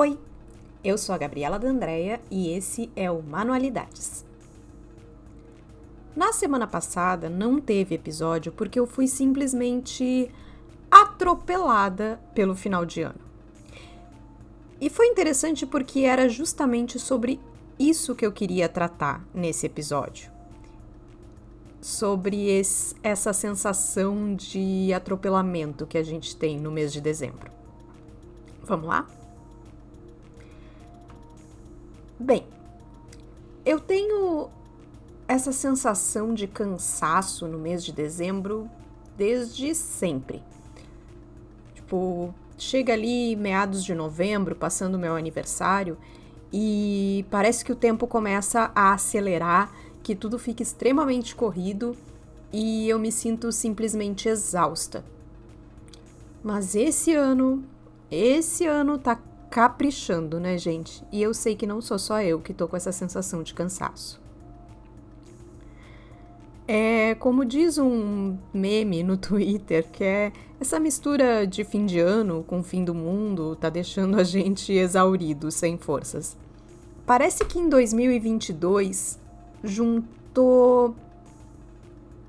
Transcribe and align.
Oi, 0.00 0.18
eu 0.82 0.96
sou 0.96 1.14
a 1.14 1.18
Gabriela 1.18 1.58
D'Andrea 1.58 2.22
e 2.30 2.56
esse 2.56 2.90
é 2.96 3.10
o 3.10 3.22
Manualidades. 3.22 4.24
Na 6.16 6.32
semana 6.32 6.66
passada 6.66 7.28
não 7.28 7.60
teve 7.60 7.96
episódio 7.96 8.50
porque 8.50 8.80
eu 8.80 8.86
fui 8.86 9.06
simplesmente 9.06 10.30
atropelada 10.90 12.18
pelo 12.34 12.56
final 12.56 12.86
de 12.86 13.02
ano. 13.02 13.20
E 14.80 14.88
foi 14.88 15.06
interessante 15.06 15.66
porque 15.66 16.00
era 16.00 16.30
justamente 16.30 16.98
sobre 16.98 17.38
isso 17.78 18.14
que 18.14 18.24
eu 18.24 18.32
queria 18.32 18.70
tratar 18.70 19.22
nesse 19.34 19.66
episódio. 19.66 20.32
Sobre 21.78 22.48
esse, 22.48 22.96
essa 23.02 23.34
sensação 23.34 24.34
de 24.34 24.94
atropelamento 24.94 25.86
que 25.86 25.98
a 25.98 26.02
gente 26.02 26.34
tem 26.34 26.58
no 26.58 26.70
mês 26.70 26.90
de 26.90 27.02
dezembro. 27.02 27.52
Vamos 28.64 28.86
lá? 28.86 29.06
Bem, 32.22 32.44
eu 33.64 33.80
tenho 33.80 34.50
essa 35.26 35.52
sensação 35.52 36.34
de 36.34 36.46
cansaço 36.46 37.48
no 37.48 37.58
mês 37.58 37.82
de 37.82 37.92
dezembro 37.92 38.68
desde 39.16 39.74
sempre. 39.74 40.42
Tipo, 41.72 42.34
chega 42.58 42.92
ali 42.92 43.34
meados 43.36 43.82
de 43.82 43.94
novembro, 43.94 44.54
passando 44.54 44.98
meu 44.98 45.16
aniversário, 45.16 45.96
e 46.52 47.24
parece 47.30 47.64
que 47.64 47.72
o 47.72 47.76
tempo 47.76 48.06
começa 48.06 48.70
a 48.74 48.92
acelerar, 48.92 49.72
que 50.02 50.14
tudo 50.14 50.38
fica 50.38 50.62
extremamente 50.62 51.34
corrido 51.34 51.96
e 52.52 52.86
eu 52.86 52.98
me 52.98 53.10
sinto 53.10 53.50
simplesmente 53.50 54.28
exausta. 54.28 55.02
Mas 56.44 56.74
esse 56.74 57.14
ano, 57.14 57.64
esse 58.10 58.66
ano 58.66 58.98
tá 58.98 59.18
caprichando, 59.50 60.38
né, 60.38 60.56
gente? 60.56 61.04
E 61.10 61.20
eu 61.20 61.34
sei 61.34 61.56
que 61.56 61.66
não 61.66 61.80
sou 61.80 61.98
só 61.98 62.22
eu 62.22 62.40
que 62.40 62.54
tô 62.54 62.68
com 62.68 62.76
essa 62.76 62.92
sensação 62.92 63.42
de 63.42 63.52
cansaço. 63.52 64.20
É 66.68 67.16
como 67.16 67.44
diz 67.44 67.78
um 67.78 68.38
meme 68.54 69.02
no 69.02 69.16
Twitter, 69.16 69.84
que 69.90 70.04
é 70.04 70.32
essa 70.60 70.78
mistura 70.78 71.44
de 71.44 71.64
fim 71.64 71.84
de 71.84 71.98
ano 71.98 72.44
com 72.46 72.62
fim 72.62 72.84
do 72.84 72.94
mundo 72.94 73.56
tá 73.56 73.68
deixando 73.68 74.20
a 74.20 74.22
gente 74.22 74.72
exaurido, 74.72 75.50
sem 75.50 75.76
forças. 75.76 76.36
Parece 77.04 77.44
que 77.44 77.58
em 77.58 77.68
2022 77.68 79.18
juntou 79.64 80.94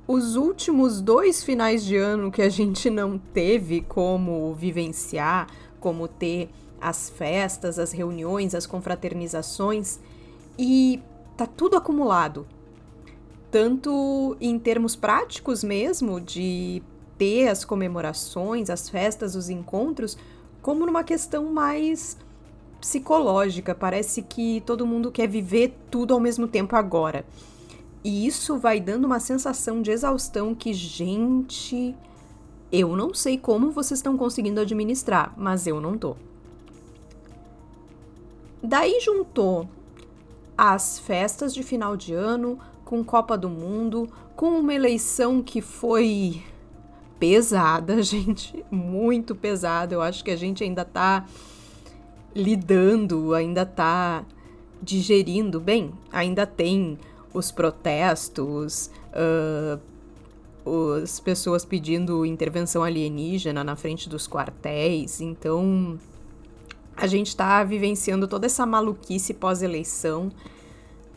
os 0.08 0.36
últimos 0.36 1.02
dois 1.02 1.44
finais 1.44 1.86
de 1.86 1.96
ano 1.96 2.32
que 2.32 2.42
a 2.42 2.50
gente 2.50 2.90
não 2.90 3.20
teve 3.20 3.82
como 3.82 4.56
vivenciar, 4.56 5.48
como 5.80 6.08
ter 6.08 6.50
as 6.82 7.10
festas, 7.10 7.78
as 7.78 7.92
reuniões, 7.92 8.56
as 8.56 8.66
confraternizações 8.66 10.00
e 10.58 11.02
tá 11.38 11.46
tudo 11.46 11.78
acumulado. 11.78 12.46
Tanto 13.50 14.36
em 14.40 14.58
termos 14.58 14.96
práticos 14.96 15.64
mesmo, 15.64 16.20
de 16.20 16.82
ter 17.18 17.50
as 17.50 17.64
comemorações, 17.64 18.70
as 18.70 18.90
festas, 18.90 19.36
os 19.36 19.50
encontros, 19.50 20.18
como 20.62 20.86
numa 20.86 21.04
questão 21.04 21.52
mais 21.52 22.18
psicológica. 22.80 23.76
Parece 23.76 24.22
que 24.22 24.62
todo 24.66 24.88
mundo 24.88 25.12
quer 25.12 25.28
viver 25.28 25.78
tudo 25.90 26.14
ao 26.14 26.20
mesmo 26.20 26.48
tempo 26.48 26.76
agora. 26.76 27.26
E 28.04 28.26
isso 28.26 28.58
vai 28.58 28.80
dando 28.80 29.06
uma 29.06 29.20
sensação 29.20 29.82
de 29.82 29.92
exaustão 29.92 30.56
que, 30.56 30.74
gente, 30.74 31.96
eu 32.72 32.96
não 32.96 33.14
sei 33.14 33.38
como 33.38 33.70
vocês 33.70 34.00
estão 34.00 34.18
conseguindo 34.18 34.62
administrar, 34.62 35.34
mas 35.38 35.68
eu 35.68 35.80
não 35.80 35.98
tô. 35.98 36.16
Daí 38.64 39.00
juntou 39.02 39.68
as 40.58 41.00
festas 41.00 41.54
de 41.54 41.64
final 41.64 41.98
de 41.98 42.14
ano 42.14 42.60
com 42.86 43.04
Copa 43.04 43.38
do 43.38 43.50
Mundo, 43.50 44.10
com 44.36 44.60
uma 44.60 44.74
eleição 44.74 45.42
que 45.42 45.62
foi 45.62 46.44
pesada, 47.20 48.02
gente, 48.04 48.64
muito 48.70 49.34
pesada. 49.34 49.96
Eu 49.96 50.02
acho 50.02 50.24
que 50.24 50.32
a 50.32 50.36
gente 50.36 50.64
ainda 50.64 50.86
tá 50.86 51.26
lidando, 52.36 53.34
ainda 53.34 53.66
tá 53.66 54.26
digerindo 54.82 55.60
bem, 55.60 55.92
ainda 56.12 56.46
tem 56.46 56.98
os 57.34 57.52
protestos, 57.52 58.92
uh, 59.14 59.80
as 61.02 61.20
pessoas 61.20 61.66
pedindo 61.66 62.26
intervenção 62.26 62.84
alienígena 62.84 63.64
na 63.64 63.76
frente 63.76 64.08
dos 64.10 64.28
quartéis, 64.28 65.22
então 65.22 66.00
a 66.96 67.08
gente 67.08 67.28
está 67.28 67.64
vivenciando 67.64 68.28
toda 68.28 68.46
essa 68.46 68.66
maluquice 68.66 69.34
pós-eleição. 69.34 70.32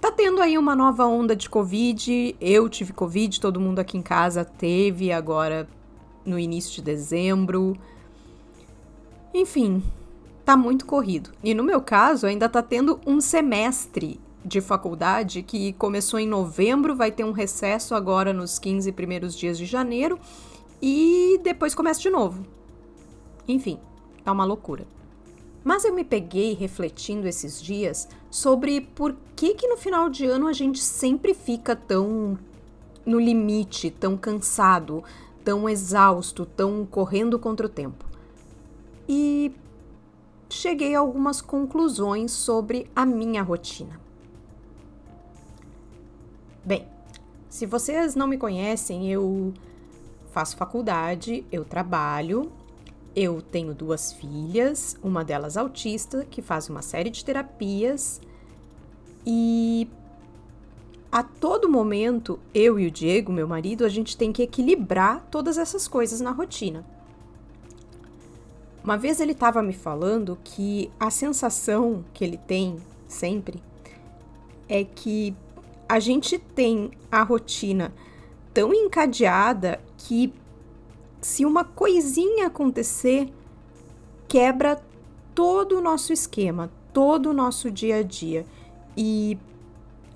Tá 0.00 0.10
tendo 0.10 0.42
aí 0.42 0.58
uma 0.58 0.76
nova 0.76 1.06
onda 1.06 1.34
de 1.34 1.48
Covid. 1.48 2.36
Eu 2.40 2.68
tive 2.68 2.92
Covid, 2.92 3.40
todo 3.40 3.60
mundo 3.60 3.78
aqui 3.78 3.96
em 3.96 4.02
casa 4.02 4.44
teve 4.44 5.12
agora 5.12 5.68
no 6.24 6.38
início 6.38 6.74
de 6.74 6.82
dezembro. 6.82 7.76
Enfim, 9.32 9.82
tá 10.44 10.56
muito 10.56 10.86
corrido. 10.86 11.30
E 11.42 11.54
no 11.54 11.64
meu 11.64 11.80
caso, 11.80 12.26
ainda 12.26 12.48
tá 12.48 12.62
tendo 12.62 13.00
um 13.06 13.20
semestre 13.20 14.20
de 14.44 14.60
faculdade 14.60 15.42
que 15.42 15.72
começou 15.72 16.20
em 16.20 16.28
novembro, 16.28 16.94
vai 16.94 17.10
ter 17.10 17.24
um 17.24 17.32
recesso 17.32 17.94
agora 17.94 18.32
nos 18.32 18.58
15 18.58 18.92
primeiros 18.92 19.34
dias 19.34 19.56
de 19.56 19.64
janeiro 19.64 20.18
e 20.82 21.40
depois 21.42 21.74
começa 21.74 22.00
de 22.00 22.10
novo. 22.10 22.44
Enfim, 23.48 23.78
tá 24.22 24.30
uma 24.32 24.44
loucura. 24.44 24.86
Mas 25.64 25.82
eu 25.86 25.94
me 25.94 26.04
peguei 26.04 26.52
refletindo 26.52 27.26
esses 27.26 27.60
dias 27.60 28.06
sobre 28.30 28.82
por 28.82 29.16
que 29.34 29.54
que 29.54 29.66
no 29.66 29.78
final 29.78 30.10
de 30.10 30.26
ano 30.26 30.46
a 30.46 30.52
gente 30.52 30.78
sempre 30.78 31.32
fica 31.32 31.74
tão 31.74 32.38
no 33.06 33.18
limite, 33.18 33.90
tão 33.90 34.16
cansado, 34.16 35.02
tão 35.42 35.66
exausto, 35.68 36.44
tão 36.44 36.84
correndo 36.84 37.38
contra 37.38 37.66
o 37.66 37.68
tempo. 37.68 38.04
E 39.08 39.52
cheguei 40.50 40.94
a 40.94 41.00
algumas 41.00 41.40
conclusões 41.40 42.32
sobre 42.32 42.90
a 42.94 43.06
minha 43.06 43.42
rotina. 43.42 43.98
Bem, 46.62 46.86
se 47.48 47.66
vocês 47.66 48.14
não 48.14 48.26
me 48.26 48.38
conhecem, 48.38 49.10
eu 49.10 49.52
faço 50.30 50.56
faculdade, 50.56 51.44
eu 51.52 51.64
trabalho, 51.64 52.50
eu 53.14 53.40
tenho 53.40 53.74
duas 53.74 54.12
filhas, 54.12 54.96
uma 55.02 55.24
delas 55.24 55.56
autista, 55.56 56.26
que 56.28 56.42
faz 56.42 56.68
uma 56.68 56.82
série 56.82 57.10
de 57.10 57.24
terapias, 57.24 58.20
e 59.26 59.88
a 61.10 61.22
todo 61.22 61.68
momento, 61.68 62.40
eu 62.52 62.78
e 62.78 62.86
o 62.86 62.90
Diego, 62.90 63.32
meu 63.32 63.46
marido, 63.46 63.84
a 63.84 63.88
gente 63.88 64.16
tem 64.16 64.32
que 64.32 64.42
equilibrar 64.42 65.26
todas 65.30 65.56
essas 65.58 65.86
coisas 65.86 66.20
na 66.20 66.32
rotina. 66.32 66.84
Uma 68.82 68.98
vez 68.98 69.20
ele 69.20 69.32
estava 69.32 69.62
me 69.62 69.72
falando 69.72 70.36
que 70.44 70.90
a 71.00 71.10
sensação 71.10 72.04
que 72.12 72.22
ele 72.24 72.36
tem 72.36 72.76
sempre 73.08 73.62
é 74.68 74.84
que 74.84 75.34
a 75.88 76.00
gente 76.00 76.38
tem 76.38 76.90
a 77.10 77.22
rotina 77.22 77.92
tão 78.52 78.74
encadeada 78.74 79.80
que 79.96 80.32
se 81.24 81.46
uma 81.46 81.64
coisinha 81.64 82.48
acontecer, 82.48 83.32
quebra 84.28 84.78
todo 85.34 85.78
o 85.78 85.80
nosso 85.80 86.12
esquema, 86.12 86.70
todo 86.92 87.30
o 87.30 87.32
nosso 87.32 87.70
dia 87.70 87.96
a 87.96 88.02
dia 88.02 88.44
e 88.94 89.38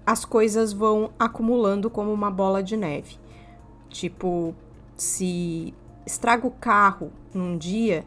as 0.04 0.26
coisas 0.26 0.70
vão 0.70 1.10
acumulando 1.18 1.88
como 1.88 2.12
uma 2.12 2.30
bola 2.30 2.62
de 2.62 2.76
neve. 2.76 3.16
Tipo, 3.88 4.54
se 4.98 5.72
estraga 6.04 6.46
o 6.46 6.50
carro 6.50 7.10
num 7.32 7.56
dia, 7.56 8.04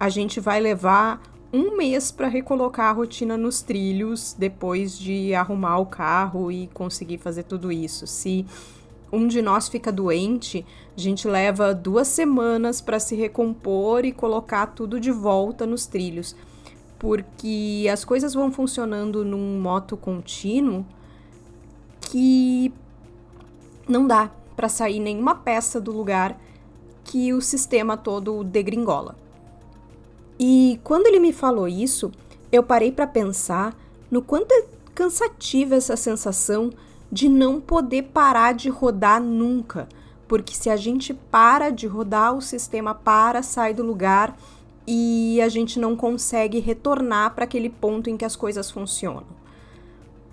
a 0.00 0.08
gente 0.08 0.40
vai 0.40 0.58
levar 0.60 1.20
um 1.52 1.76
mês 1.76 2.10
para 2.10 2.26
recolocar 2.26 2.86
a 2.86 2.92
rotina 2.92 3.36
nos 3.36 3.60
trilhos 3.60 4.32
depois 4.32 4.98
de 4.98 5.34
arrumar 5.34 5.76
o 5.76 5.84
carro 5.84 6.50
e 6.50 6.68
conseguir 6.68 7.18
fazer 7.18 7.42
tudo 7.42 7.70
isso. 7.70 8.06
Se 8.06 8.46
um 9.14 9.26
de 9.26 9.40
nós 9.40 9.68
fica 9.68 9.92
doente, 9.92 10.64
a 10.96 11.00
gente 11.00 11.26
leva 11.26 11.74
duas 11.74 12.08
semanas 12.08 12.80
para 12.80 12.98
se 12.98 13.14
recompor 13.14 14.04
e 14.04 14.12
colocar 14.12 14.66
tudo 14.68 15.00
de 15.00 15.10
volta 15.10 15.66
nos 15.66 15.86
trilhos, 15.86 16.36
porque 16.98 17.86
as 17.92 18.04
coisas 18.04 18.34
vão 18.34 18.50
funcionando 18.50 19.24
num 19.24 19.60
moto 19.60 19.96
contínuo 19.96 20.84
que 22.00 22.72
não 23.88 24.06
dá 24.06 24.30
para 24.56 24.68
sair 24.68 25.00
nenhuma 25.00 25.34
peça 25.34 25.80
do 25.80 25.92
lugar 25.92 26.40
que 27.04 27.32
o 27.32 27.40
sistema 27.40 27.96
todo 27.96 28.44
degringola. 28.44 29.16
E 30.38 30.80
quando 30.82 31.06
ele 31.06 31.20
me 31.20 31.32
falou 31.32 31.68
isso, 31.68 32.10
eu 32.50 32.62
parei 32.62 32.90
para 32.90 33.06
pensar 33.06 33.76
no 34.10 34.22
quanto 34.22 34.52
é 34.52 34.64
cansativa 34.94 35.74
essa 35.74 35.96
sensação 35.96 36.70
de 37.14 37.28
não 37.28 37.60
poder 37.60 38.02
parar 38.12 38.54
de 38.54 38.68
rodar 38.68 39.22
nunca, 39.22 39.88
porque 40.26 40.52
se 40.52 40.68
a 40.68 40.74
gente 40.74 41.14
para 41.14 41.70
de 41.70 41.86
rodar, 41.86 42.34
o 42.34 42.42
sistema 42.42 42.92
para, 42.92 43.40
sai 43.40 43.72
do 43.72 43.84
lugar 43.84 44.36
e 44.84 45.40
a 45.40 45.48
gente 45.48 45.78
não 45.78 45.94
consegue 45.94 46.58
retornar 46.58 47.32
para 47.32 47.44
aquele 47.44 47.70
ponto 47.70 48.10
em 48.10 48.16
que 48.16 48.24
as 48.24 48.34
coisas 48.34 48.68
funcionam. 48.68 49.28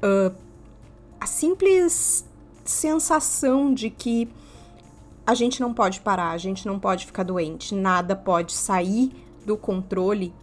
Uh, 0.01 0.35
a 1.19 1.27
simples 1.27 2.27
sensação 2.65 3.71
de 3.71 3.91
que 3.91 4.27
a 5.23 5.35
gente 5.35 5.61
não 5.61 5.75
pode 5.75 6.01
parar, 6.01 6.31
a 6.31 6.37
gente 6.39 6.65
não 6.65 6.79
pode 6.79 7.05
ficar 7.05 7.21
doente, 7.21 7.75
nada 7.75 8.15
pode 8.15 8.53
sair 8.53 9.11
do 9.45 9.55
controle 9.55 10.33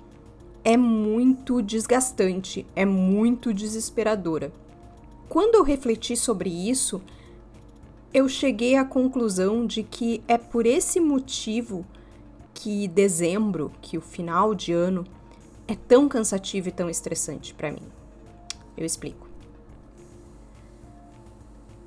é 0.65 0.77
muito 0.77 1.61
desgastante, 1.63 2.65
é 2.77 2.85
muito 2.85 3.53
desesperadora. 3.53 4.53
Quando 5.29 5.57
eu 5.57 5.63
refleti 5.63 6.17
sobre 6.17 6.49
isso, 6.49 7.03
eu 8.13 8.29
cheguei 8.29 8.77
à 8.77 8.85
conclusão 8.85 9.67
de 9.67 9.83
que 9.83 10.23
é 10.27 10.39
por 10.39 10.65
esse 10.65 10.99
motivo 10.99 11.85
que 12.55 12.89
dezembro, 12.89 13.71
que 13.81 13.99
o 13.99 14.01
final 14.01 14.55
de 14.55 14.73
ano, 14.73 15.07
é 15.69 15.77
tão 15.77 16.09
cansativo 16.09 16.69
e 16.69 16.73
tão 16.73 16.89
estressante 16.89 17.55
para 17.55 17.71
mim. 17.71 17.83
Eu 18.77 18.87
explico. 18.87 19.29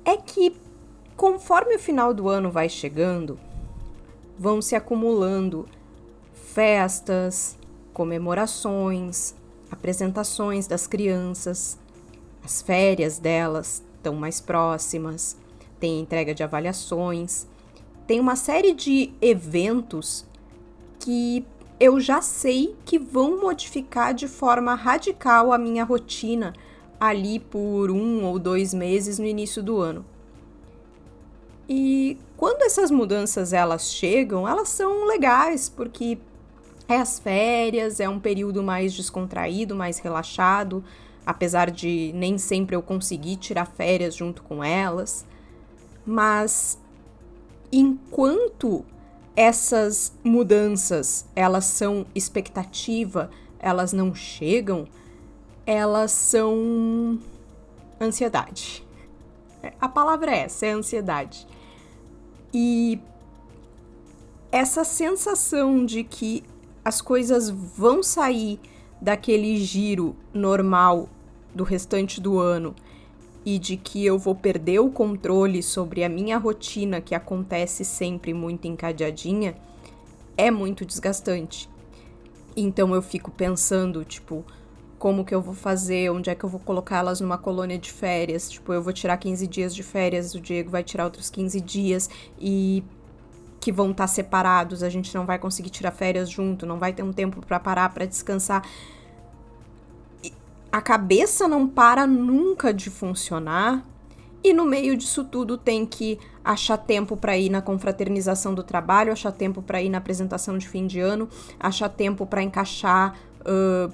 É 0.04 0.16
que 0.16 0.56
conforme 1.16 1.74
o 1.74 1.78
final 1.78 2.14
do 2.14 2.28
ano 2.28 2.50
vai 2.50 2.68
chegando, 2.68 3.38
vão 4.38 4.62
se 4.62 4.74
acumulando 4.74 5.68
festas, 6.32 7.58
comemorações, 7.92 9.34
apresentações 9.70 10.66
das 10.66 10.86
crianças, 10.86 11.78
as 12.44 12.60
férias 12.62 13.18
delas 13.18 13.82
estão 13.96 14.14
mais 14.14 14.40
próximas, 14.40 15.36
tem 15.78 16.00
entrega 16.00 16.34
de 16.34 16.42
avaliações, 16.42 17.46
tem 18.06 18.20
uma 18.20 18.36
série 18.36 18.72
de 18.72 19.12
eventos 19.20 20.26
que 20.98 21.44
eu 21.78 21.98
já 21.98 22.20
sei 22.20 22.76
que 22.84 22.98
vão 22.98 23.40
modificar 23.40 24.14
de 24.14 24.28
forma 24.28 24.74
radical 24.74 25.52
a 25.52 25.58
minha 25.58 25.84
rotina 25.84 26.52
ali 27.00 27.40
por 27.40 27.90
um 27.90 28.24
ou 28.24 28.38
dois 28.38 28.72
meses 28.72 29.18
no 29.18 29.26
início 29.26 29.62
do 29.62 29.80
ano. 29.80 30.04
E 31.68 32.16
quando 32.36 32.62
essas 32.62 32.90
mudanças 32.90 33.52
elas 33.52 33.92
chegam, 33.92 34.46
elas 34.46 34.68
são 34.68 35.06
legais, 35.06 35.68
porque 35.68 36.18
é 36.88 36.96
as 36.96 37.18
férias, 37.18 37.98
é 37.98 38.08
um 38.08 38.20
período 38.20 38.62
mais 38.62 38.92
descontraído, 38.92 39.74
mais 39.74 39.98
relaxado, 39.98 40.84
apesar 41.24 41.70
de 41.70 42.12
nem 42.14 42.38
sempre 42.38 42.74
eu 42.76 42.82
conseguir 42.82 43.36
tirar 43.36 43.66
férias 43.66 44.14
junto 44.14 44.42
com 44.42 44.62
elas. 44.62 45.24
Mas 46.04 46.78
enquanto 47.70 48.84
essas 49.34 50.12
mudanças, 50.22 51.26
elas 51.34 51.64
são 51.64 52.04
expectativa, 52.14 53.30
elas 53.58 53.92
não 53.92 54.14
chegam, 54.14 54.86
elas 55.64 56.10
são 56.10 57.18
ansiedade. 58.00 58.84
A 59.80 59.88
palavra 59.88 60.32
é 60.32 60.40
essa, 60.40 60.66
é 60.66 60.72
ansiedade. 60.72 61.46
E 62.52 63.00
essa 64.50 64.84
sensação 64.84 65.86
de 65.86 66.04
que 66.04 66.44
as 66.84 67.00
coisas 67.00 67.48
vão 67.48 68.02
sair 68.02 68.60
daquele 69.02 69.56
giro 69.56 70.14
normal 70.32 71.08
do 71.52 71.64
restante 71.64 72.20
do 72.20 72.38
ano 72.38 72.72
e 73.44 73.58
de 73.58 73.76
que 73.76 74.06
eu 74.06 74.16
vou 74.16 74.32
perder 74.32 74.78
o 74.78 74.90
controle 74.90 75.60
sobre 75.60 76.04
a 76.04 76.08
minha 76.08 76.38
rotina 76.38 77.00
que 77.00 77.12
acontece 77.12 77.84
sempre 77.84 78.32
muito 78.32 78.68
encadeadinha, 78.68 79.56
é 80.36 80.52
muito 80.52 80.86
desgastante. 80.86 81.68
Então 82.56 82.94
eu 82.94 83.02
fico 83.02 83.32
pensando, 83.32 84.04
tipo, 84.04 84.44
como 85.00 85.24
que 85.24 85.34
eu 85.34 85.42
vou 85.42 85.54
fazer, 85.54 86.12
onde 86.12 86.30
é 86.30 86.34
que 86.36 86.44
eu 86.44 86.48
vou 86.48 86.60
colocá-las 86.60 87.20
numa 87.20 87.36
colônia 87.36 87.76
de 87.76 87.90
férias. 87.90 88.48
Tipo, 88.48 88.72
eu 88.72 88.80
vou 88.80 88.92
tirar 88.92 89.16
15 89.16 89.48
dias 89.48 89.74
de 89.74 89.82
férias, 89.82 90.32
o 90.32 90.40
Diego 90.40 90.70
vai 90.70 90.84
tirar 90.84 91.06
outros 91.06 91.28
15 91.28 91.60
dias 91.60 92.08
e 92.40 92.84
que 93.62 93.70
vão 93.70 93.92
estar 93.92 94.04
tá 94.04 94.08
separados, 94.08 94.82
a 94.82 94.88
gente 94.88 95.14
não 95.14 95.24
vai 95.24 95.38
conseguir 95.38 95.70
tirar 95.70 95.92
férias 95.92 96.28
junto, 96.28 96.66
não 96.66 96.80
vai 96.80 96.92
ter 96.92 97.04
um 97.04 97.12
tempo 97.12 97.40
para 97.46 97.60
parar, 97.60 97.88
para 97.94 98.04
descansar. 98.04 98.66
A 100.72 100.82
cabeça 100.82 101.46
não 101.46 101.68
para 101.68 102.04
nunca 102.04 102.74
de 102.74 102.90
funcionar. 102.90 103.84
E 104.42 104.52
no 104.52 104.64
meio 104.64 104.96
disso 104.96 105.22
tudo 105.22 105.56
tem 105.56 105.86
que 105.86 106.18
achar 106.44 106.76
tempo 106.76 107.16
para 107.16 107.38
ir 107.38 107.50
na 107.50 107.62
confraternização 107.62 108.52
do 108.52 108.64
trabalho, 108.64 109.12
achar 109.12 109.30
tempo 109.30 109.62
para 109.62 109.80
ir 109.80 109.88
na 109.88 109.98
apresentação 109.98 110.58
de 110.58 110.66
fim 110.66 110.84
de 110.88 110.98
ano, 110.98 111.28
achar 111.60 111.88
tempo 111.88 112.26
para 112.26 112.42
encaixar 112.42 113.16
uh, 113.42 113.92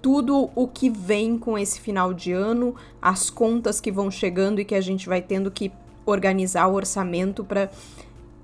tudo 0.00 0.48
o 0.54 0.66
que 0.66 0.88
vem 0.88 1.36
com 1.36 1.58
esse 1.58 1.78
final 1.78 2.14
de 2.14 2.32
ano, 2.32 2.74
as 3.02 3.28
contas 3.28 3.78
que 3.78 3.92
vão 3.92 4.10
chegando 4.10 4.58
e 4.58 4.64
que 4.64 4.74
a 4.74 4.80
gente 4.80 5.06
vai 5.06 5.20
tendo 5.20 5.50
que 5.50 5.70
organizar 6.06 6.66
o 6.68 6.72
orçamento 6.72 7.44
para 7.44 7.68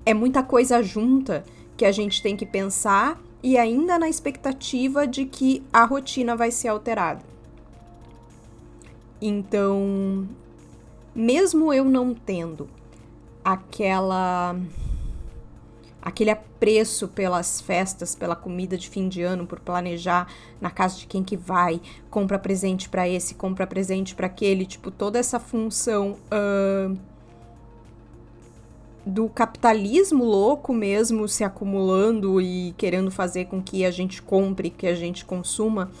é 0.05 0.13
muita 0.13 0.43
coisa 0.43 0.81
junta 0.83 1.43
que 1.75 1.85
a 1.85 1.91
gente 1.91 2.21
tem 2.21 2.37
que 2.37 2.45
pensar 2.45 3.19
e 3.41 3.57
ainda 3.57 3.99
na 3.99 4.07
expectativa 4.07 5.05
de 5.05 5.25
que 5.25 5.63
a 5.71 5.83
rotina 5.85 6.35
vai 6.35 6.51
ser 6.51 6.69
alterada. 6.69 7.21
Então, 9.21 10.27
mesmo 11.13 11.73
eu 11.73 11.85
não 11.85 12.13
tendo 12.13 12.67
aquela 13.43 14.55
aquele 16.01 16.29
apreço 16.29 17.07
pelas 17.07 17.59
festas, 17.59 18.13
pela 18.13 18.35
comida 18.35 18.77
de 18.77 18.87
fim 18.87 19.09
de 19.09 19.23
ano, 19.23 19.47
por 19.47 19.59
planejar 19.59 20.27
na 20.61 20.69
casa 20.69 20.99
de 20.99 21.07
quem 21.07 21.23
que 21.23 21.35
vai, 21.35 21.81
compra 22.11 22.37
presente 22.37 22.87
para 22.87 23.09
esse, 23.09 23.33
compra 23.33 23.65
presente 23.65 24.13
para 24.13 24.27
aquele, 24.27 24.67
tipo 24.67 24.91
toda 24.91 25.17
essa 25.17 25.39
função 25.39 26.15
uh, 26.31 26.95
do 29.05 29.29
capitalismo 29.29 30.23
louco 30.23 30.73
mesmo 30.73 31.27
se 31.27 31.43
acumulando 31.43 32.41
e 32.41 32.73
querendo 32.75 33.11
fazer 33.11 33.45
com 33.45 33.61
que 33.61 33.85
a 33.85 33.91
gente 33.91 34.21
compre, 34.21 34.69
que 34.69 34.87
a 34.87 34.95
gente 34.95 35.23
consuma. 35.23 35.91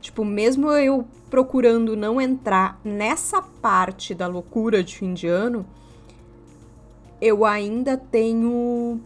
Tipo, 0.00 0.24
mesmo 0.24 0.70
eu 0.70 1.06
procurando 1.28 1.96
não 1.96 2.20
entrar 2.20 2.80
nessa 2.84 3.42
parte 3.42 4.14
da 4.14 4.26
loucura 4.26 4.82
de 4.84 4.96
fim 4.96 5.12
de 5.12 5.26
ano, 5.26 5.66
eu 7.20 7.44
ainda 7.44 7.96
tenho 7.96 9.00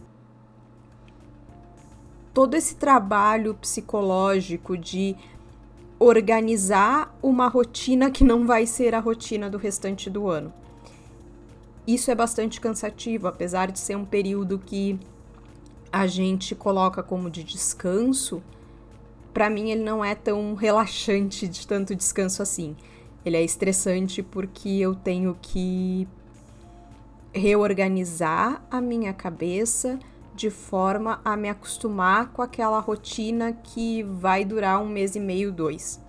todo 2.33 2.53
esse 2.53 2.75
trabalho 2.75 3.55
psicológico 3.55 4.77
de 4.77 5.15
organizar 5.99 7.15
uma 7.21 7.47
rotina 7.47 8.11
que 8.11 8.23
não 8.23 8.45
vai 8.45 8.67
ser 8.67 8.93
a 8.93 8.99
rotina 8.99 9.49
do 9.49 9.57
restante 9.57 10.09
do 10.09 10.27
ano. 10.27 10.53
Isso 11.87 12.11
é 12.11 12.15
bastante 12.15 12.59
cansativo, 12.59 13.27
apesar 13.27 13.71
de 13.71 13.79
ser 13.79 13.95
um 13.95 14.03
período 14.03 14.59
que 14.59 14.99
a 15.89 16.05
gente 16.05 16.53
coloca 16.53 17.01
como 17.01 17.31
de 17.31 17.45
descanso. 17.45 18.43
Para 19.33 19.49
mim, 19.49 19.71
ele 19.71 19.83
não 19.83 20.03
é 20.03 20.13
tão 20.13 20.53
relaxante 20.53 21.47
de 21.47 21.65
tanto 21.65 21.95
descanso 21.95 22.43
assim. 22.43 22.75
Ele 23.23 23.37
é 23.37 23.43
estressante 23.43 24.21
porque 24.21 24.67
eu 24.67 24.95
tenho 24.95 25.37
que 25.41 26.05
reorganizar 27.33 28.61
a 28.69 28.81
minha 28.81 29.13
cabeça 29.13 29.97
de 30.35 30.49
forma 30.49 31.21
a 31.23 31.37
me 31.37 31.49
acostumar 31.49 32.31
com 32.31 32.41
aquela 32.41 32.79
rotina 32.79 33.53
que 33.53 34.03
vai 34.03 34.43
durar 34.43 34.81
um 34.81 34.89
mês 34.89 35.15
e 35.15 35.19
meio, 35.19 35.51
dois. 35.51 36.01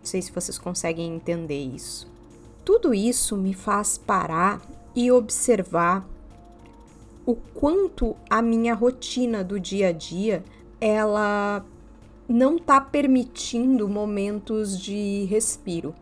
Não 0.00 0.04
sei 0.04 0.20
se 0.20 0.32
vocês 0.32 0.58
conseguem 0.58 1.14
entender 1.14 1.62
isso. 1.62 2.11
Tudo 2.64 2.94
isso 2.94 3.36
me 3.36 3.52
faz 3.52 3.98
parar 3.98 4.60
e 4.94 5.10
observar 5.10 6.06
o 7.26 7.34
quanto 7.34 8.16
a 8.28 8.40
minha 8.40 8.74
rotina 8.74 9.42
do 9.42 9.58
dia 9.58 9.88
a 9.88 9.92
dia 9.92 10.44
ela 10.80 11.64
não 12.28 12.56
está 12.56 12.80
permitindo 12.80 13.88
momentos 13.88 14.80
de 14.80 15.24
respiro. 15.24 15.94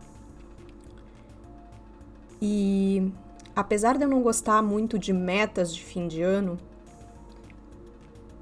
E 2.41 3.11
apesar 3.55 3.97
de 3.97 4.03
eu 4.03 4.07
não 4.07 4.21
gostar 4.21 4.61
muito 4.61 4.97
de 4.97 5.13
metas 5.13 5.73
de 5.73 5.83
fim 5.83 6.07
de 6.07 6.21
ano, 6.21 6.57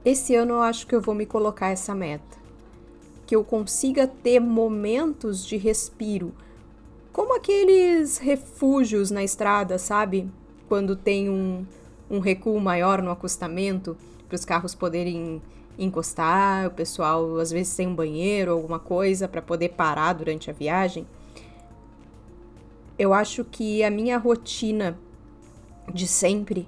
esse 0.06 0.36
ano 0.36 0.54
eu 0.54 0.62
acho 0.62 0.88
que 0.88 0.96
eu 0.96 1.02
vou 1.02 1.14
me 1.14 1.26
colocar 1.26 1.70
essa 1.70 1.94
meta. 1.94 2.38
Que 3.26 3.36
eu 3.36 3.44
consiga 3.44 4.08
ter 4.08 4.40
momentos 4.40 5.46
de 5.46 5.58
respiro 5.58 6.34
como 7.12 7.36
aqueles 7.36 8.18
refúgios 8.18 9.12
na 9.12 9.24
estrada, 9.24 9.78
sabe? 9.78 10.30
Quando 10.68 10.96
tem 10.96 11.30
um, 11.30 11.66
um 12.10 12.20
recuo 12.20 12.60
maior 12.60 13.02
no 13.02 13.12
acostamento, 13.12 13.98
para 14.28 14.36
os 14.36 14.46
carros 14.46 14.76
poderem 14.76 15.42
encostar, 15.78 16.68
o 16.68 16.72
pessoal 16.72 17.38
às 17.38 17.52
vezes 17.52 17.76
tem 17.76 17.88
um 17.88 17.96
banheiro, 17.96 18.52
alguma 18.52 18.80
coisa 18.80 19.28
para 19.28 19.42
poder 19.42 19.70
parar 19.70 20.14
durante 20.14 20.50
a 20.50 20.54
viagem. 20.54 21.08
Eu 22.98 23.14
acho 23.14 23.44
que 23.46 23.84
a 23.84 23.90
minha 23.90 24.18
rotina 24.18 24.98
de 25.94 26.08
sempre 26.08 26.68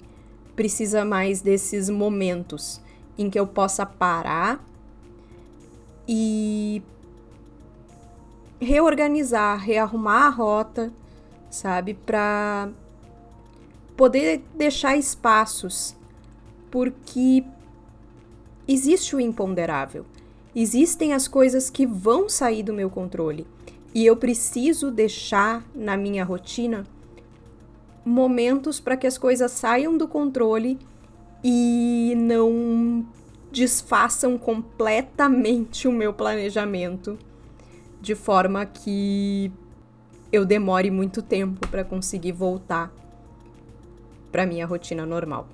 precisa 0.55 1.05
mais 1.05 1.41
desses 1.41 1.89
momentos 1.89 2.81
em 3.17 3.29
que 3.29 3.39
eu 3.39 3.45
possa 3.45 3.85
parar 3.85 4.65
e 6.07 6.81
reorganizar, 8.61 9.59
rearrumar 9.59 10.27
a 10.27 10.29
rota, 10.29 10.93
sabe, 11.49 11.95
para 11.95 12.69
poder 13.97 14.43
deixar 14.55 14.95
espaços, 14.95 15.95
porque 16.69 17.43
existe 18.67 19.15
o 19.15 19.19
imponderável. 19.19 20.05
Existem 20.55 21.13
as 21.13 21.27
coisas 21.27 21.69
que 21.69 21.85
vão 21.85 22.29
sair 22.29 22.61
do 22.61 22.73
meu 22.73 22.89
controle. 22.89 23.47
E 23.93 24.05
eu 24.05 24.15
preciso 24.15 24.91
deixar 24.91 25.65
na 25.73 25.97
minha 25.97 26.23
rotina 26.23 26.85
momentos 28.05 28.79
para 28.79 28.95
que 28.95 29.07
as 29.07 29.17
coisas 29.17 29.51
saiam 29.51 29.97
do 29.97 30.07
controle 30.07 30.79
e 31.43 32.13
não 32.15 33.05
desfaçam 33.51 34.37
completamente 34.37 35.87
o 35.87 35.91
meu 35.91 36.13
planejamento 36.13 37.17
de 38.01 38.15
forma 38.15 38.65
que 38.65 39.51
eu 40.31 40.43
demore 40.45 40.89
muito 40.89 41.21
tempo 41.21 41.67
para 41.67 41.83
conseguir 41.83 42.31
voltar 42.31 42.91
para 44.31 44.45
minha 44.45 44.65
rotina 44.65 45.05
normal. 45.05 45.47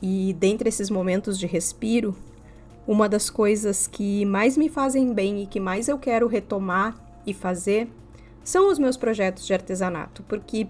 E 0.00 0.34
dentre 0.38 0.68
esses 0.68 0.88
momentos 0.88 1.38
de 1.38 1.46
respiro, 1.46 2.16
uma 2.86 3.08
das 3.08 3.28
coisas 3.28 3.86
que 3.86 4.24
mais 4.24 4.56
me 4.56 4.68
fazem 4.68 5.12
bem 5.12 5.42
e 5.42 5.46
que 5.46 5.60
mais 5.60 5.88
eu 5.88 5.98
quero 5.98 6.26
retomar 6.26 6.96
e 7.26 7.34
fazer 7.34 7.88
são 8.42 8.70
os 8.70 8.78
meus 8.78 8.96
projetos 8.96 9.46
de 9.46 9.52
artesanato, 9.52 10.22
porque 10.22 10.66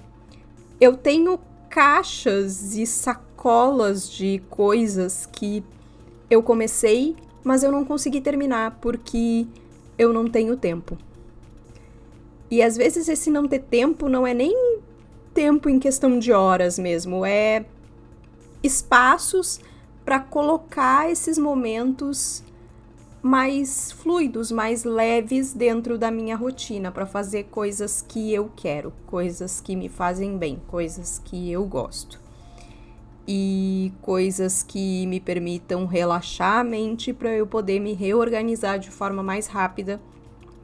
eu 0.80 0.96
tenho 0.96 1.38
caixas 1.68 2.74
e 2.74 2.84
sacolas 2.86 4.10
de 4.10 4.42
coisas 4.50 5.26
que 5.26 5.62
eu 6.28 6.42
comecei, 6.42 7.14
mas 7.44 7.62
eu 7.62 7.70
não 7.70 7.84
consegui 7.84 8.20
terminar 8.20 8.78
porque 8.80 9.46
eu 9.98 10.12
não 10.12 10.26
tenho 10.28 10.56
tempo. 10.56 10.96
E 12.50 12.62
às 12.62 12.76
vezes 12.76 13.08
esse 13.08 13.30
não 13.30 13.46
ter 13.46 13.60
tempo 13.60 14.08
não 14.08 14.26
é 14.26 14.32
nem 14.32 14.78
tempo 15.34 15.68
em 15.68 15.78
questão 15.78 16.18
de 16.18 16.32
horas 16.32 16.78
mesmo, 16.78 17.24
é 17.24 17.64
espaços 18.62 19.60
para 20.04 20.18
colocar 20.18 21.10
esses 21.10 21.36
momentos 21.36 22.42
mais 23.22 23.92
fluidos, 23.92 24.50
mais 24.50 24.84
leves 24.84 25.52
dentro 25.52 25.98
da 25.98 26.10
minha 26.10 26.36
rotina, 26.36 26.90
para 26.90 27.04
fazer 27.04 27.44
coisas 27.44 28.00
que 28.00 28.32
eu 28.32 28.50
quero, 28.56 28.92
coisas 29.06 29.60
que 29.60 29.76
me 29.76 29.88
fazem 29.88 30.38
bem, 30.38 30.62
coisas 30.68 31.20
que 31.24 31.50
eu 31.50 31.64
gosto. 31.66 32.27
E 33.30 33.92
coisas 34.00 34.62
que 34.62 35.06
me 35.06 35.20
permitam 35.20 35.84
relaxar 35.84 36.60
a 36.60 36.64
mente 36.64 37.12
para 37.12 37.30
eu 37.30 37.46
poder 37.46 37.78
me 37.78 37.92
reorganizar 37.92 38.78
de 38.78 38.90
forma 38.90 39.22
mais 39.22 39.46
rápida 39.46 40.00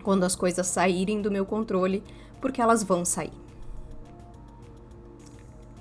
quando 0.03 0.25
as 0.25 0.35
coisas 0.35 0.67
saírem 0.67 1.21
do 1.21 1.31
meu 1.31 1.45
controle, 1.45 2.03
porque 2.41 2.63
elas 2.63 2.83
vão 2.83 3.05
sair. 3.05 3.33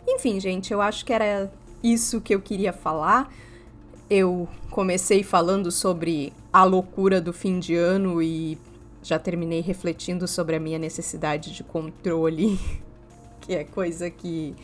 Enfim, 0.06 0.40
gente, 0.40 0.74
eu 0.74 0.82
acho 0.82 1.06
que 1.06 1.14
era 1.14 1.52
isso 1.82 2.22
que 2.22 2.36
eu 2.36 2.42
queria 2.42 2.74
falar. 2.74 3.32
Eu 4.10 4.48
comecei 4.70 5.24
falando 5.24 5.72
sobre 5.72 6.34
a 6.52 6.64
loucura 6.64 7.22
do 7.22 7.34
fim 7.34 7.60
de 7.60 7.76
ano 7.76 8.22
e 8.22 8.58
já 9.02 9.20
terminei 9.20 9.60
refletindo 9.60 10.28
sobre 10.28 10.56
a 10.56 10.60
minha 10.60 10.80
necessidade 10.80 11.54
de 11.54 11.64
controle, 11.64 12.60
que 13.42 13.54
é 13.54 13.64
coisa 13.64 14.10
que 14.10 14.56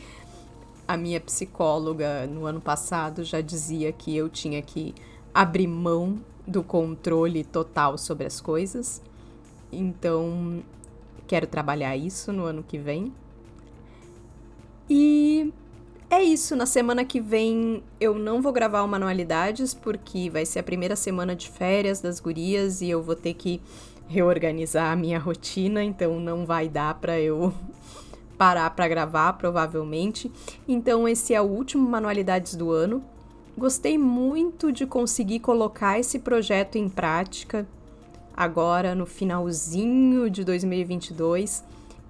a 0.90 0.96
minha 0.96 1.20
psicóloga 1.20 2.26
no 2.26 2.46
ano 2.46 2.60
passado 2.60 3.22
já 3.22 3.40
dizia 3.40 3.92
que 3.92 4.16
eu 4.16 4.28
tinha 4.28 4.60
que 4.60 4.92
abrir 5.32 5.68
mão 5.68 6.18
do 6.44 6.64
controle 6.64 7.44
total 7.44 7.96
sobre 7.96 8.26
as 8.26 8.40
coisas. 8.40 9.00
Então, 9.70 10.64
quero 11.28 11.46
trabalhar 11.46 11.96
isso 11.96 12.32
no 12.32 12.42
ano 12.42 12.64
que 12.66 12.76
vem. 12.76 13.12
E 14.88 15.54
é 16.10 16.24
isso, 16.24 16.56
na 16.56 16.66
semana 16.66 17.04
que 17.04 17.20
vem 17.20 17.84
eu 18.00 18.18
não 18.18 18.42
vou 18.42 18.52
gravar 18.52 18.82
o 18.82 18.88
Manualidades, 18.88 19.72
porque 19.72 20.28
vai 20.28 20.44
ser 20.44 20.58
a 20.58 20.64
primeira 20.64 20.96
semana 20.96 21.36
de 21.36 21.48
férias 21.48 22.00
das 22.00 22.18
gurias 22.18 22.80
e 22.80 22.90
eu 22.90 23.00
vou 23.00 23.14
ter 23.14 23.34
que 23.34 23.62
reorganizar 24.08 24.90
a 24.90 24.96
minha 24.96 25.20
rotina, 25.20 25.84
então 25.84 26.18
não 26.18 26.44
vai 26.44 26.68
dar 26.68 26.94
para 26.94 27.20
eu 27.20 27.54
parar 28.40 28.70
para 28.70 28.88
gravar, 28.88 29.34
provavelmente. 29.34 30.32
Então 30.66 31.06
esse 31.06 31.34
é 31.34 31.42
o 31.42 31.44
último 31.44 31.86
Manualidades 31.86 32.54
do 32.54 32.72
ano. 32.72 33.04
Gostei 33.54 33.98
muito 33.98 34.72
de 34.72 34.86
conseguir 34.86 35.40
colocar 35.40 36.00
esse 36.00 36.18
projeto 36.18 36.76
em 36.76 36.88
prática 36.88 37.66
agora 38.34 38.94
no 38.94 39.04
finalzinho 39.04 40.30
de 40.30 40.42
2022. 40.42 41.62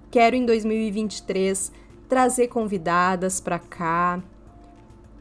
Quero 0.09 0.33
em 0.37 0.45
2023 0.45 1.69
trazer 2.07 2.47
convidadas 2.47 3.41
para 3.41 3.59
cá, 3.59 4.23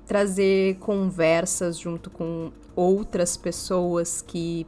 trazer 0.06 0.76
conversas 0.76 1.76
junto 1.76 2.08
com 2.08 2.52
outras 2.76 3.36
pessoas 3.36 4.22
que 4.22 4.64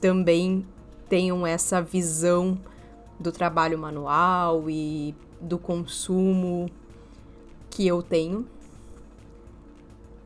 também 0.00 0.64
tenham 1.06 1.46
essa 1.46 1.82
visão 1.82 2.58
do 3.20 3.30
trabalho 3.30 3.78
manual 3.78 4.70
e 4.70 5.14
do 5.40 5.58
consumo 5.58 6.70
que 7.70 7.86
eu 7.86 8.02
tenho. 8.02 8.46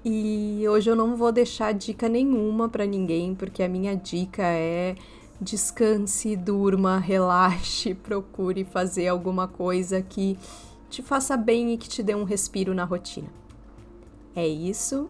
E 0.05 0.64
hoje 0.69 0.90
eu 0.90 0.97
não 0.97 1.17
vou 1.17 1.31
deixar 1.31 1.73
dica 1.73 2.09
nenhuma 2.09 2.69
para 2.69 2.87
ninguém, 2.87 3.35
porque 3.35 3.62
a 3.62 3.69
minha 3.69 3.95
dica 3.95 4.43
é 4.43 4.95
descanse, 5.40 6.37
durma, 6.37 6.99
relaxe, 6.99 7.95
procure 8.02 8.64
fazer 8.64 9.09
alguma 9.09 9.47
coisa 9.47 10.00
que 10.00 10.38
te 10.88 11.02
faça 11.02 11.37
bem 11.37 11.73
e 11.73 11.79
que 11.79 11.88
te 11.88 12.02
dê 12.02 12.14
um 12.14 12.25
respiro 12.25 12.75
na 12.75 12.85
rotina. 12.85 13.29
É 14.35 14.47
isso, 14.47 15.09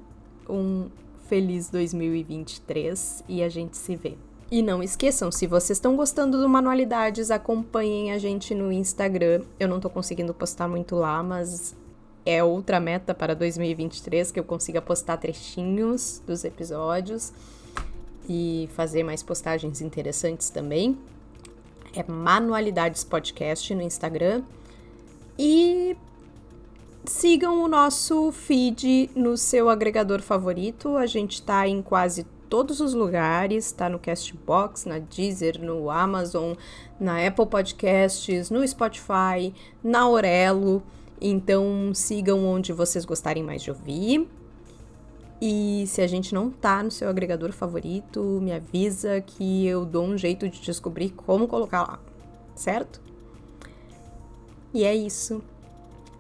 um 0.49 0.89
feliz 1.29 1.71
2023 1.71 3.25
e 3.29 3.43
a 3.43 3.49
gente 3.49 3.77
se 3.77 3.95
vê. 3.95 4.17
E 4.51 4.63
não 4.63 4.83
esqueçam, 4.83 5.31
se 5.31 5.47
vocês 5.47 5.77
estão 5.77 5.95
gostando 5.95 6.41
do 6.41 6.49
Manualidades, 6.49 7.31
acompanhem 7.31 8.11
a 8.11 8.19
gente 8.19 8.53
no 8.53 8.73
Instagram. 8.73 9.43
Eu 9.61 9.69
não 9.69 9.79
tô 9.79 9.89
conseguindo 9.89 10.35
postar 10.35 10.67
muito 10.67 10.97
lá, 10.97 11.23
mas 11.23 11.77
é 12.27 12.43
outra 12.43 12.81
meta 12.81 13.15
para 13.15 13.33
2023 13.33 14.33
que 14.33 14.41
eu 14.41 14.45
consiga 14.45 14.83
postar 14.83 15.19
trechinhos 15.19 16.21
dos 16.27 16.43
episódios 16.43 17.33
e 18.29 18.69
fazer 18.75 19.05
mais 19.05 19.23
postagens 19.23 19.81
interessantes 19.81 20.51
também. 20.51 20.99
É 21.95 22.03
Manualidades 22.03 23.05
Podcast 23.05 23.73
no 23.73 23.83
Instagram. 23.83 24.43
E 25.39 25.97
sigam 27.05 27.63
o 27.63 27.69
nosso 27.69 28.33
feed 28.33 29.11
no 29.15 29.37
seu 29.37 29.69
agregador 29.69 30.21
favorito. 30.21 30.97
A 30.97 31.07
gente 31.07 31.35
está 31.35 31.69
em 31.69 31.81
quase 31.81 32.27
todos 32.51 32.81
os 32.81 32.93
lugares, 32.93 33.67
está 33.67 33.89
no 33.89 33.99
Castbox, 33.99 34.85
na 34.85 34.99
Deezer, 34.99 35.63
no 35.63 35.89
Amazon, 35.89 36.55
na 36.99 37.25
Apple 37.25 37.47
Podcasts, 37.47 38.51
no 38.51 38.67
Spotify, 38.67 39.55
na 39.83 40.09
Orelo. 40.09 40.83
Então 41.21 41.93
sigam 41.95 42.45
onde 42.45 42.73
vocês 42.73 43.05
gostarem 43.05 43.43
mais 43.43 43.63
de 43.63 43.71
ouvir. 43.71 44.29
E 45.41 45.85
se 45.87 46.03
a 46.03 46.07
gente 46.07 46.35
não 46.35 46.51
tá 46.51 46.83
no 46.83 46.91
seu 46.91 47.09
agregador 47.09 47.53
favorito, 47.53 48.21
me 48.43 48.53
avisa 48.53 49.23
que 49.23 49.67
eu 49.67 49.87
dou 49.87 50.05
um 50.05 50.19
jeito 50.19 50.47
de 50.49 50.61
descobrir 50.61 51.11
como 51.11 51.47
colocar 51.49 51.83
lá, 51.83 52.01
certo? 52.55 53.01
E 54.75 54.85
é 54.85 54.95
isso. 54.95 55.41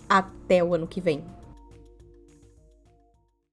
Até 0.09 0.65
o 0.65 0.75
ano 0.75 0.87
que 0.87 1.01
vem. 1.01 1.23